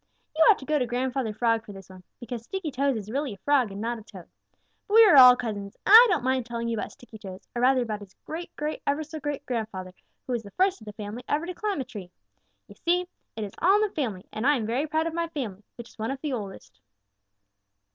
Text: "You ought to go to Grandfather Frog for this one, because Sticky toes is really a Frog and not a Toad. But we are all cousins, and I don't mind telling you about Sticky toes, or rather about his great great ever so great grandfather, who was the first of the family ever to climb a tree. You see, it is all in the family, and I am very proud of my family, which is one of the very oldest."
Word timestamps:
"You 0.35 0.43
ought 0.49 0.57
to 0.57 0.65
go 0.65 0.79
to 0.79 0.87
Grandfather 0.87 1.31
Frog 1.31 1.63
for 1.63 1.73
this 1.73 1.91
one, 1.91 2.01
because 2.19 2.41
Sticky 2.41 2.71
toes 2.71 2.97
is 2.97 3.11
really 3.11 3.33
a 3.35 3.37
Frog 3.37 3.71
and 3.71 3.79
not 3.79 3.99
a 3.99 4.01
Toad. 4.01 4.25
But 4.87 4.95
we 4.95 5.05
are 5.05 5.15
all 5.15 5.35
cousins, 5.35 5.77
and 5.85 5.93
I 5.95 6.07
don't 6.09 6.23
mind 6.23 6.47
telling 6.47 6.67
you 6.69 6.75
about 6.75 6.91
Sticky 6.91 7.19
toes, 7.19 7.47
or 7.55 7.61
rather 7.61 7.83
about 7.83 7.99
his 7.99 8.15
great 8.25 8.49
great 8.55 8.81
ever 8.87 9.03
so 9.03 9.19
great 9.19 9.45
grandfather, 9.45 9.93
who 10.25 10.33
was 10.33 10.41
the 10.41 10.49
first 10.49 10.81
of 10.81 10.85
the 10.85 10.93
family 10.93 11.23
ever 11.27 11.45
to 11.45 11.53
climb 11.53 11.81
a 11.81 11.85
tree. 11.85 12.09
You 12.67 12.73
see, 12.83 13.07
it 13.35 13.43
is 13.43 13.53
all 13.59 13.75
in 13.75 13.81
the 13.87 13.93
family, 13.93 14.25
and 14.33 14.47
I 14.47 14.55
am 14.55 14.65
very 14.65 14.87
proud 14.87 15.05
of 15.05 15.13
my 15.13 15.27
family, 15.27 15.63
which 15.75 15.89
is 15.89 15.99
one 15.99 16.09
of 16.09 16.19
the 16.21 16.31
very 16.31 16.39
oldest." 16.41 16.81